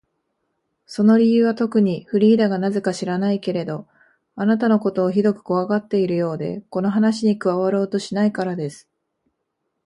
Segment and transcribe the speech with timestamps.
[0.87, 3.85] その理由はとくに、フリーダがなぜか知らないけれど、
[4.35, 8.87] あなたのことをひどくこわがっているようで、この話に加わろうとしないからです。